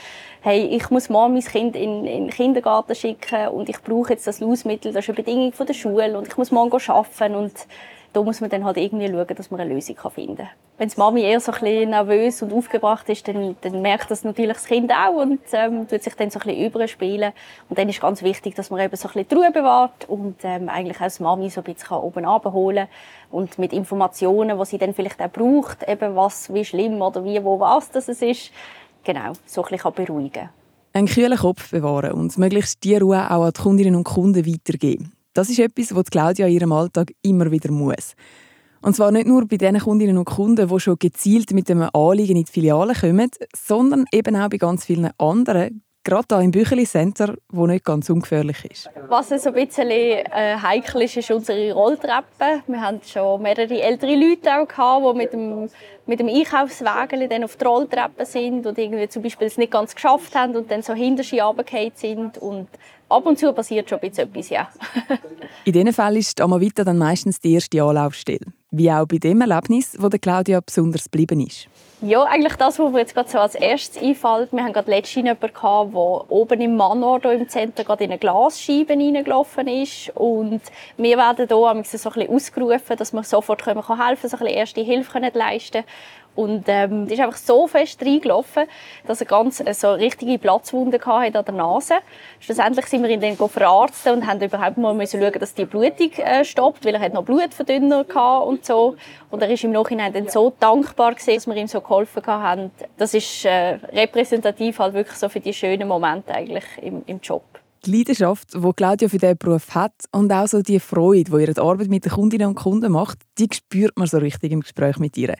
hey, 0.42 0.66
ich 0.66 0.90
muss 0.90 1.08
morgen 1.08 1.32
mein 1.32 1.42
Kind 1.42 1.76
in, 1.76 2.04
in 2.04 2.24
den 2.24 2.30
Kindergarten 2.30 2.94
schicken 2.94 3.48
und 3.48 3.70
ich 3.70 3.80
brauche 3.82 4.12
jetzt 4.12 4.26
das 4.26 4.40
Lausmittel, 4.40 4.92
das 4.92 5.04
ist 5.04 5.08
eine 5.08 5.16
Bedingung 5.16 5.52
von 5.52 5.66
der 5.66 5.74
Schule 5.74 6.18
und 6.18 6.28
ich 6.28 6.36
muss 6.36 6.50
morgen 6.50 6.78
arbeiten 6.90 7.34
und 7.34 7.54
da 8.12 8.22
muss 8.22 8.40
man 8.40 8.50
dann 8.50 8.64
halt 8.64 8.76
irgendwie 8.76 9.08
schauen, 9.08 9.26
dass 9.26 9.50
man 9.50 9.60
eine 9.60 9.72
Lösung 9.72 9.96
finden 10.10 10.36
kann. 10.36 10.48
Wenn 10.78 10.88
die 10.88 10.96
Mami 10.96 11.22
eher 11.22 11.40
so 11.40 11.52
ein 11.52 11.60
bisschen 11.60 11.90
nervös 11.90 12.40
und 12.42 12.52
aufgebracht 12.52 13.08
ist, 13.08 13.26
dann, 13.26 13.56
dann 13.60 13.82
merkt 13.82 14.10
das 14.10 14.24
natürlich 14.24 14.54
das 14.54 14.66
Kind 14.66 14.92
auch 14.92 15.22
und 15.22 15.40
ähm, 15.52 15.88
tut 15.88 16.02
sich 16.02 16.14
dann 16.14 16.30
so 16.30 16.38
ein 16.38 16.46
bisschen 16.46 16.66
überspielen. 16.66 17.32
Und 17.68 17.78
dann 17.78 17.88
ist 17.88 18.00
ganz 18.00 18.22
wichtig, 18.22 18.54
dass 18.54 18.70
man 18.70 18.80
eben 18.80 18.94
so 18.96 19.08
ein 19.08 19.24
bisschen 19.24 19.38
Ruhe 19.38 19.50
bewahrt 19.50 20.08
und 20.08 20.36
ähm, 20.44 20.68
eigentlich 20.68 21.00
auch 21.00 21.08
die 21.08 21.22
Mami 21.22 21.50
so 21.50 21.60
ein 21.60 21.64
bisschen 21.64 21.96
oben 21.96 22.24
abholen 22.24 22.86
und 23.30 23.58
mit 23.58 23.72
Informationen, 23.72 24.58
die 24.58 24.64
sie 24.64 24.78
dann 24.78 24.94
vielleicht 24.94 25.20
auch 25.20 25.30
braucht, 25.30 25.88
eben 25.88 26.14
was, 26.14 26.52
wie 26.54 26.64
schlimm 26.64 27.02
oder 27.02 27.24
wie, 27.24 27.42
wo, 27.42 27.58
was 27.58 27.90
das 27.90 28.08
ist, 28.08 28.52
genau, 29.04 29.32
so 29.46 29.64
ein 29.64 29.70
bisschen 29.70 29.92
beruhigen 29.92 30.32
kann. 30.32 30.48
Einen 30.92 31.08
kühlen 31.08 31.38
Kopf 31.38 31.70
bewahren 31.70 32.12
und 32.12 32.38
möglichst 32.38 32.82
die 32.84 32.96
Ruhe 32.96 33.30
auch 33.30 33.44
an 33.44 33.52
die 33.54 33.60
Kundinnen 33.60 33.96
und 33.96 34.04
Kunden 34.04 34.46
weitergeben. 34.46 35.12
Das 35.38 35.48
ist 35.48 35.60
etwas, 35.60 35.94
was 35.94 36.06
Claudia 36.06 36.48
in 36.48 36.54
ihrem 36.54 36.72
Alltag 36.72 37.12
immer 37.22 37.48
wieder 37.48 37.70
muss. 37.70 38.16
Und 38.82 38.96
zwar 38.96 39.12
nicht 39.12 39.28
nur 39.28 39.46
bei 39.46 39.56
den 39.56 39.78
Kundinnen 39.78 40.18
und 40.18 40.24
Kunden, 40.24 40.68
die 40.68 40.80
schon 40.80 40.98
gezielt 40.98 41.52
mit 41.52 41.70
einem 41.70 41.88
Anliegen 41.92 42.38
in 42.38 42.44
die 42.44 42.50
Filiale 42.50 42.92
kommen, 42.92 43.30
sondern 43.54 44.04
eben 44.10 44.34
auch 44.34 44.48
bei 44.48 44.56
ganz 44.56 44.84
vielen 44.84 45.10
anderen, 45.16 45.84
gerade 46.02 46.26
hier 46.28 46.40
im 46.40 46.50
Bücheli 46.50 46.86
Center, 46.86 47.36
wo 47.52 47.68
nicht 47.68 47.84
ganz 47.84 48.10
ungefährlich 48.10 48.64
ist. 48.68 48.90
Was 49.08 49.30
ein 49.30 49.52
bisschen 49.52 49.90
äh, 49.90 50.56
heikel 50.60 51.02
ist, 51.02 51.16
ist 51.16 51.30
unsere 51.30 51.72
Rolltreppe. 51.72 52.64
Wir 52.66 52.80
haben 52.80 52.98
schon 53.06 53.40
mehrere 53.40 53.80
ältere 53.80 54.16
Leute 54.16 54.50
auch 54.56 54.66
gehabt, 54.66 55.06
die 55.06 55.18
mit 55.18 55.32
dem, 55.32 55.68
mit 56.08 56.20
dem 56.20 56.28
Einkaufswagen 56.28 57.28
dann 57.28 57.44
auf 57.44 57.56
die 57.56 57.64
Rolltreppe 57.64 58.24
sind 58.24 58.66
und 58.66 58.78
irgendwie 58.78 59.08
zum 59.08 59.22
Beispiel 59.22 59.46
es 59.46 59.58
nicht 59.58 59.70
ganz 59.70 59.94
geschafft 59.94 60.34
haben 60.34 60.56
und 60.56 60.70
dann 60.70 60.82
so 60.82 60.94
hinter 60.94 61.22
sie 61.22 61.40
sind 61.98 62.38
und 62.38 62.68
ab 63.08 63.26
und 63.26 63.38
zu 63.38 63.52
passiert 63.52 63.88
schon 63.88 63.98
ein 64.00 64.08
bisschen 64.08 64.28
etwas, 64.28 64.48
ja. 64.48 64.68
In 65.64 65.72
diesen 65.74 65.92
Fällen 65.92 66.16
ist 66.16 66.40
Amavita 66.40 66.82
dann 66.82 66.98
meistens 66.98 67.40
die 67.40 67.54
erste 67.54 67.82
Anlaufstelle. 67.82 68.46
Wie 68.70 68.90
auch 68.90 69.06
bei 69.06 69.16
dem 69.16 69.40
Erlebnis, 69.40 69.96
wo 69.98 70.08
der 70.08 70.18
Claudia 70.18 70.60
besonders 70.60 71.04
geblieben 71.04 71.40
ist. 71.40 71.68
Ja, 72.02 72.22
eigentlich 72.24 72.54
das, 72.54 72.78
was 72.78 72.92
mir 72.92 72.98
jetzt 73.00 73.14
gerade 73.14 73.28
so 73.28 73.38
als 73.38 73.54
erstes 73.54 74.00
einfällt. 74.00 74.52
Wir 74.52 74.62
hatten 74.62 74.72
gerade 74.72 74.90
letztens 74.90 75.26
jemanden, 75.26 75.50
der 75.58 76.30
oben 76.30 76.60
im 76.60 76.76
Manor 76.76 77.20
hier 77.20 77.32
im 77.32 77.48
Zentrum 77.48 77.86
gerade 77.86 78.04
in 78.04 78.10
eine 78.10 78.18
Glasscheibe 78.18 78.92
reingelaufen 78.92 79.66
ist. 79.66 80.12
Und 80.14 80.60
wir 80.96 81.16
werden 81.16 81.48
hier 81.48 81.48
so 81.48 81.66
ein 81.66 81.82
bisschen 81.82 82.28
ausgerufen, 82.28 82.96
dass 82.96 83.12
wir 83.12 83.22
sofort 83.24 83.66
helfen 83.66 83.82
können, 83.82 83.98
so 83.98 84.04
ein 84.04 84.16
bisschen 84.16 84.46
erste 84.46 84.80
Hilfe 84.82 85.18
leisten 85.18 85.82
können. 85.82 85.84
Und 86.38 86.66
ähm, 86.68 87.08
ist 87.08 87.18
einfach 87.18 87.36
so 87.36 87.66
fest 87.66 88.00
reingelaufen, 88.00 88.66
dass 89.08 89.20
er 89.20 89.26
ganz 89.26 89.58
äh, 89.58 89.74
so 89.74 89.90
richtige 89.94 90.38
Platzwunde 90.38 91.00
hatte 91.04 91.36
an 91.36 91.44
der 91.44 91.54
Nase. 91.54 91.94
Schlussendlich 92.38 92.86
sind 92.86 93.02
wir 93.02 93.10
ihn 93.10 93.20
dann 93.20 93.36
verarzten 93.48 94.12
und 94.12 94.24
haben 94.28 94.40
überhaupt 94.40 94.78
mal 94.78 94.94
müssen 94.94 95.20
schauen, 95.20 95.32
dass 95.40 95.54
die 95.54 95.64
Blutung 95.64 96.12
äh, 96.18 96.44
stoppt, 96.44 96.84
weil 96.84 96.94
er 96.94 97.00
hat 97.00 97.12
noch 97.12 97.24
Blutverdünner 97.24 98.04
hatte 98.14 98.46
und 98.46 98.64
so. 98.64 98.94
Und 99.30 99.42
er 99.42 99.50
ist 99.50 99.64
im 99.64 99.72
Nachhinein 99.72 100.12
dann 100.12 100.28
so 100.28 100.52
dankbar 100.60 101.16
gewesen, 101.16 101.34
dass 101.34 101.46
wir 101.48 101.56
ihm 101.56 101.66
so 101.66 101.80
geholfen 101.80 102.24
haben. 102.24 102.70
Das 102.96 103.14
ist 103.14 103.44
äh, 103.44 103.80
repräsentativ 103.92 104.78
halt 104.78 104.94
wirklich 104.94 105.18
so 105.18 105.28
für 105.28 105.40
die 105.40 105.52
schönen 105.52 105.88
Momente 105.88 106.32
eigentlich 106.32 106.66
im, 106.80 107.02
im 107.06 107.18
Job. 107.18 107.42
Die 107.84 107.96
Leidenschaft, 107.98 108.54
die 108.54 108.72
Claudia 108.76 109.08
für 109.08 109.18
diesen 109.18 109.38
Beruf 109.38 109.74
hat 109.74 109.94
und 110.12 110.32
auch 110.32 110.46
so 110.46 110.62
die 110.62 110.78
Freude, 110.78 111.32
die 111.32 111.42
ihre 111.42 111.60
Arbeit 111.60 111.88
mit 111.88 112.04
den 112.04 112.12
Kundinnen 112.12 112.46
und 112.46 112.54
Kunden 112.54 112.92
macht, 112.92 113.18
die 113.38 113.48
spürt 113.52 113.98
man 113.98 114.06
so 114.06 114.18
richtig 114.18 114.52
im 114.52 114.60
Gespräch 114.60 114.98
mit 114.98 115.16
ihr. 115.16 115.34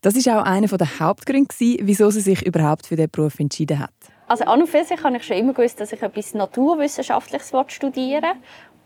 Das 0.00 0.14
ist 0.14 0.28
auch 0.28 0.42
einer 0.44 0.68
der 0.68 1.00
Hauptgründe, 1.00 1.48
wieso 1.58 2.10
sie 2.10 2.20
sich 2.20 2.46
überhaupt 2.46 2.86
für 2.86 2.96
diesen 2.96 3.10
Beruf 3.10 3.40
entschieden 3.40 3.80
hat. 3.80 3.90
Also 4.28 4.44
an 4.44 4.60
und 4.60 4.68
für 4.68 4.84
sich 4.84 5.02
habe 5.02 5.16
ich 5.16 5.24
schon 5.24 5.38
immer 5.38 5.54
gewusst, 5.54 5.80
dass 5.80 5.92
ich 5.92 6.02
etwas 6.02 6.34
Naturwissenschaftliches 6.34 7.52
studieren 7.68 8.34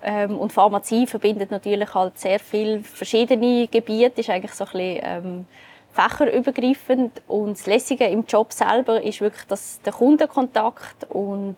ähm, 0.02 0.38
und 0.38 0.52
Pharmazie 0.52 1.06
verbindet 1.06 1.50
natürlich 1.50 1.92
halt 1.94 2.18
sehr 2.18 2.38
viele 2.38 2.80
verschiedene 2.80 3.68
Gebiete, 3.68 4.20
ist 4.20 4.30
eigentlich 4.30 4.52
so 4.52 4.64
ein 4.64 4.70
bisschen, 4.72 5.00
ähm, 5.02 5.46
fächerübergreifend 5.92 7.22
und 7.26 7.58
das 7.58 7.66
Lässige 7.66 8.06
im 8.06 8.24
Job 8.26 8.52
selber 8.52 9.02
ist 9.02 9.20
wirklich 9.20 9.44
dass 9.44 9.80
der 9.84 9.92
Kundenkontakt 9.92 11.04
und 11.10 11.56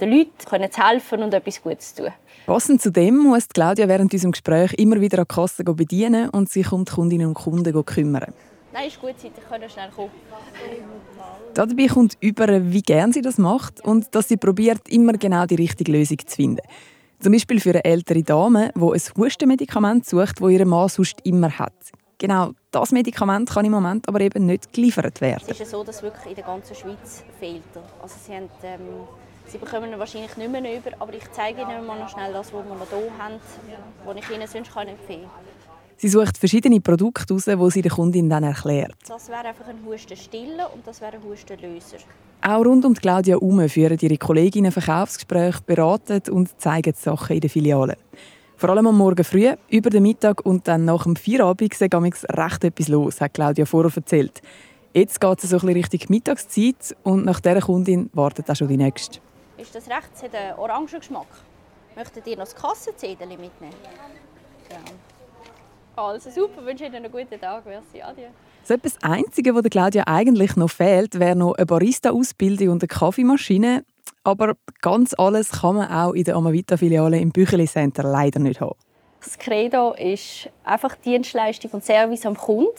den 0.00 0.10
Leuten 0.10 0.44
können 0.48 0.68
helfen 0.74 1.22
und 1.22 1.32
etwas 1.32 1.62
Gutes 1.62 1.94
tun. 1.94 2.08
Passend 2.46 2.82
zu 2.82 2.90
dem 2.90 3.16
muss 3.16 3.48
Claudia 3.48 3.88
während 3.88 4.12
unserem 4.12 4.32
Gespräch 4.32 4.72
immer 4.74 5.00
wieder 5.00 5.18
an 5.18 5.26
die 5.28 5.34
Kasse 5.34 5.64
bedienen 5.64 6.30
und 6.30 6.50
sich 6.50 6.72
um 6.72 6.84
die 6.84 6.92
Kundinnen 6.92 7.28
und 7.28 7.34
Kunden 7.34 7.84
kümmern. 7.84 8.32
Nein, 8.72 8.86
ist 8.86 9.00
gut, 9.00 9.14
Sie 9.18 9.30
können 9.48 9.68
schnell 9.68 9.90
kommen. 9.90 10.10
Dabei 11.54 11.86
kommt 11.86 12.16
über, 12.20 12.72
wie 12.72 12.82
gern 12.82 13.12
sie 13.12 13.22
das 13.22 13.36
macht 13.38 13.84
und 13.84 14.14
dass 14.14 14.28
sie 14.28 14.36
probiert, 14.36 14.88
immer 14.88 15.14
genau 15.14 15.46
die 15.46 15.56
richtige 15.56 15.90
Lösung 15.90 16.18
zu 16.24 16.36
finden. 16.36 16.62
Zum 17.18 17.32
Beispiel 17.32 17.60
für 17.60 17.70
eine 17.70 17.84
ältere 17.84 18.22
Dame, 18.22 18.72
die 18.74 18.80
ein 18.80 19.00
Hustenmedikament 19.16 20.06
sucht, 20.06 20.40
das 20.40 20.50
ihr 20.50 20.64
Mann 20.64 20.88
sonst 20.88 21.20
immer 21.24 21.50
hat. 21.58 21.74
Genau 22.18 22.52
das 22.70 22.92
Medikament 22.92 23.50
kann 23.50 23.64
im 23.64 23.72
Moment 23.72 24.08
aber 24.08 24.20
eben 24.20 24.46
nicht 24.46 24.72
geliefert 24.72 25.20
werden. 25.20 25.44
Es 25.46 25.58
ist 25.58 25.70
so, 25.70 25.82
dass 25.82 26.02
wirklich 26.02 26.26
in 26.26 26.34
der 26.34 26.44
ganzen 26.44 26.74
Schweiz 26.74 27.24
fehlt. 27.38 27.62
Also 28.00 28.14
sie, 28.24 28.34
haben, 28.34 28.48
ähm, 28.62 28.80
sie 29.46 29.58
bekommen 29.58 29.90
ihn 29.90 29.98
wahrscheinlich 29.98 30.36
nicht 30.36 30.50
mehr 30.50 30.76
über, 30.76 30.90
aber 30.98 31.14
ich 31.14 31.30
zeige 31.32 31.62
Ihnen 31.62 31.86
mal 31.86 31.98
noch 31.98 32.08
schnell 32.08 32.32
das, 32.32 32.52
was 32.52 32.64
wir 32.64 32.74
noch 32.74 32.88
hier 32.88 33.10
haben, 33.18 33.34
was 34.04 34.16
ich 34.16 34.30
Ihnen 34.30 34.46
sonst 34.46 34.76
empfehlen 34.76 35.22
kann. 35.22 35.69
Sie 36.02 36.08
sucht 36.08 36.38
verschiedene 36.38 36.80
Produkte 36.80 37.34
aus, 37.34 37.44
die 37.44 37.70
sie 37.70 37.82
der 37.82 37.90
Kundin 37.90 38.30
dann 38.30 38.42
erklärt. 38.42 38.94
Das 39.06 39.28
wäre 39.28 39.48
einfach 39.48 39.68
ein 39.68 39.84
Hustenstiller 39.84 40.72
und 40.72 40.86
das 40.86 41.02
wäre 41.02 41.16
ein 41.16 41.22
Hustenlöser. 41.22 41.98
Auch 42.40 42.64
rund 42.64 42.86
um 42.86 42.94
Claudia 42.94 43.34
herum 43.34 43.68
führen 43.68 43.98
ihre 44.00 44.16
Kolleginnen 44.16 44.72
Verkaufsgespräche, 44.72 45.60
beraten 45.66 46.22
und 46.30 46.58
zeigen 46.58 46.94
die 46.94 46.98
Sachen 46.98 47.36
in 47.36 47.40
den 47.42 47.50
Filialen. 47.50 47.96
Vor 48.56 48.70
allem 48.70 48.86
am 48.86 48.96
Morgen 48.96 49.22
früh, 49.24 49.52
über 49.68 49.90
den 49.90 50.04
Mittag 50.04 50.46
und 50.46 50.66
dann 50.66 50.86
nach 50.86 51.02
dem 51.02 51.16
Feierabend 51.16 51.74
sei 51.74 51.88
recht 51.92 52.64
etwas 52.64 52.88
los, 52.88 53.20
hat 53.20 53.34
Claudia 53.34 53.66
vorher 53.66 53.92
erzählt. 53.94 54.40
Jetzt 54.94 55.20
geht 55.20 55.44
es 55.44 55.50
so 55.50 55.56
ein 55.56 55.66
bisschen 55.66 55.82
Richtung 55.82 56.00
Mittagszeit 56.08 56.96
und 57.02 57.26
nach 57.26 57.40
dieser 57.40 57.60
Kundin 57.60 58.08
wartet 58.14 58.50
auch 58.50 58.56
schon 58.56 58.68
die 58.68 58.78
nächste. 58.78 59.18
Ist 59.58 59.74
das 59.74 59.86
recht? 59.86 60.08
Es 60.14 60.22
hat 60.22 60.34
einen 60.34 60.58
Orangengeschmack. 60.58 61.26
Möchtet 61.94 62.26
ihr 62.26 62.38
noch 62.38 62.44
das 62.44 62.54
Kassenzettel 62.54 63.28
mitnehmen? 63.28 63.74
Ja. 64.70 64.78
Also 66.08 66.30
super, 66.30 66.64
wünsche 66.64 66.84
Ihnen 66.84 66.96
einen 66.96 67.12
guten 67.12 67.40
Tag. 67.40 67.64
Merci, 67.66 68.02
adieu. 68.02 68.28
So 68.64 68.74
etwas 68.74 68.96
Einzige, 69.02 69.54
was 69.54 69.62
Claudia 69.64 70.04
eigentlich 70.06 70.56
noch 70.56 70.70
fehlt, 70.70 71.18
wäre 71.18 71.36
noch 71.36 71.54
eine 71.54 71.66
Barista-Ausbildung 71.66 72.68
und 72.70 72.82
eine 72.82 72.88
Kaffeemaschine. 72.88 73.84
Aber 74.22 74.54
ganz 74.82 75.14
alles 75.14 75.52
kann 75.60 75.76
man 75.76 75.90
auch 75.90 76.12
in 76.12 76.24
der 76.24 76.36
Amavita-Filiale 76.36 77.18
im 77.18 77.30
Bücheli 77.30 77.66
Center 77.66 78.02
leider 78.02 78.38
nicht 78.38 78.60
haben. 78.60 78.76
Das 79.22 79.38
Credo 79.38 79.92
ist 79.92 80.48
einfach 80.64 80.96
Dienstleistung 80.96 81.70
und 81.72 81.84
Service 81.84 82.24
am 82.24 82.36
Kunden 82.36 82.72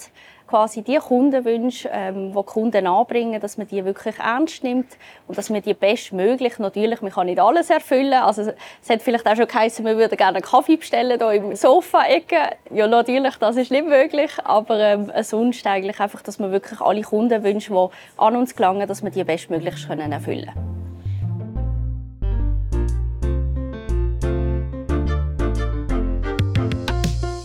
quasi 0.51 0.81
die 0.81 0.97
Kundenwünsche, 0.97 1.89
ähm, 1.93 2.33
die, 2.33 2.43
Kunden 2.43 2.85
anbringen, 2.85 3.39
dass 3.39 3.57
man 3.57 3.67
die 3.67 3.85
wirklich 3.85 4.19
ernst 4.19 4.65
nimmt 4.65 4.97
und 5.27 5.37
dass 5.37 5.49
man 5.49 5.61
die 5.61 5.73
bestmöglich, 5.73 6.59
natürlich, 6.59 7.01
man 7.01 7.09
kann 7.09 7.27
nicht 7.27 7.39
alles 7.39 7.69
erfüllen, 7.69 8.13
also 8.13 8.41
es 8.41 8.89
hat 8.89 9.01
vielleicht 9.01 9.25
auch 9.25 9.35
schon 9.37 9.47
geheißen, 9.47 9.85
wir 9.85 9.97
würden 9.97 10.17
gerne 10.17 10.37
einen 10.37 10.45
Kaffee 10.45 10.75
bestellen, 10.75 11.17
hier 11.17 11.31
im 11.31 11.55
Sofa-Ecke, 11.55 12.35
ja 12.69 12.85
natürlich, 12.85 13.37
das 13.37 13.55
ist 13.55 13.71
nicht 13.71 13.87
möglich, 13.87 14.31
aber 14.43 14.77
ähm, 14.77 15.11
sonst 15.21 15.65
eigentlich 15.65 16.01
einfach, 16.01 16.21
dass 16.21 16.37
man 16.37 16.51
wirklich 16.51 16.81
alle 16.81 17.01
Kundenwünsche, 17.01 17.71
die 17.71 18.21
an 18.21 18.35
uns 18.35 18.53
gelangen, 18.53 18.85
dass 18.89 19.01
wir 19.01 19.09
die 19.09 19.23
bestmöglich 19.23 19.87
können 19.87 20.11
erfüllen 20.11 20.51
können. 20.53 20.81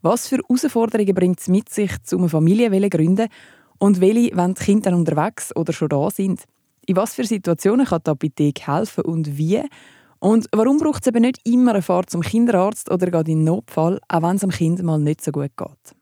Was 0.00 0.26
für 0.26 0.38
Herausforderungen 0.38 1.14
bringt 1.14 1.38
es 1.38 1.48
mit 1.48 1.68
sich, 1.68 1.92
um 2.12 2.20
eine 2.20 2.28
Familie 2.30 2.70
zu 2.70 2.88
gründen 2.88 3.28
und 3.78 4.00
welche, 4.00 4.34
wenn 4.34 4.54
die 4.54 4.64
Kinder 4.64 4.96
unterwegs 4.96 5.54
oder 5.54 5.74
schon 5.74 5.90
da 5.90 6.08
sind? 6.08 6.44
In 6.86 6.96
was 6.96 7.14
für 7.14 7.24
Situationen 7.24 7.84
kann 7.84 8.00
die 8.06 8.10
Apotheke 8.10 8.66
helfen 8.66 9.04
und 9.04 9.36
wie? 9.36 9.60
Und 10.20 10.46
warum 10.52 10.78
braucht 10.78 11.02
es 11.02 11.08
eben 11.08 11.20
nicht 11.20 11.46
immer 11.46 11.72
eine 11.72 11.82
Fahrt 11.82 12.08
zum 12.08 12.22
Kinderarzt 12.22 12.90
oder 12.90 13.10
gerade 13.10 13.32
in 13.32 13.44
Notfall, 13.44 14.00
auch 14.08 14.22
wenn 14.22 14.36
es 14.36 14.40
dem 14.40 14.50
Kind 14.50 14.82
mal 14.82 14.98
nicht 14.98 15.22
so 15.22 15.30
gut 15.30 15.50
geht? 15.58 16.01